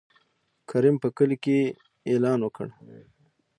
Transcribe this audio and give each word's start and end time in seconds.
کريم 0.69 0.95
په 1.03 1.07
کلي 1.17 1.37
کې 1.43 1.57
يې 1.63 1.67
اعلان 2.09 2.39
وکړ. 2.43 2.67